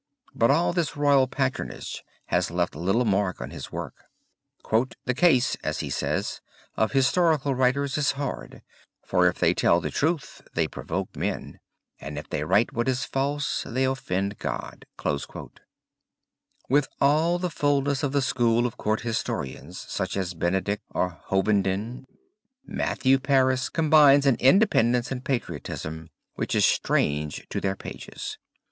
But 0.33 0.49
all 0.49 0.73
this 0.73 0.97
royal 0.97 1.27
patronage 1.27 2.03
has 2.29 2.49
left 2.49 2.75
little 2.75 3.05
mark 3.05 3.39
on 3.39 3.51
his 3.51 3.71
work. 3.71 4.05
"The 4.71 5.13
case," 5.13 5.55
as 5.63 5.81
he 5.81 5.91
says, 5.91 6.41
"_of 6.75 6.93
historical 6.93 7.53
writers 7.53 7.99
is 7.99 8.13
hard, 8.13 8.63
for 9.05 9.27
if 9.27 9.37
they 9.37 9.53
tell 9.53 9.79
the 9.79 9.91
truth 9.91 10.41
they 10.55 10.67
provoke 10.67 11.15
men, 11.15 11.59
and 11.99 12.17
if 12.17 12.27
they 12.31 12.43
write 12.43 12.73
what 12.73 12.87
is 12.89 13.05
false 13.05 13.61
they 13.61 13.83
offend 13.85 14.39
God._" 14.39 15.53
With 16.67 16.87
all 16.99 17.37
the 17.37 17.51
fullness 17.51 18.01
of 18.01 18.11
the 18.11 18.23
school 18.23 18.65
of 18.65 18.77
court 18.77 19.01
historians, 19.01 19.85
such 19.87 20.17
as 20.17 20.33
Benedict 20.33 20.81
or 20.89 21.09
Hoveden, 21.29 22.07
Matthew 22.65 23.19
Paris 23.19 23.69
combines 23.69 24.25
an 24.25 24.37
independence 24.37 25.11
and 25.11 25.23
patriotism 25.23 26.09
which 26.33 26.55
is 26.55 26.65
strange 26.65 27.47
to 27.49 27.61
their 27.61 27.75
pages. 27.75 28.39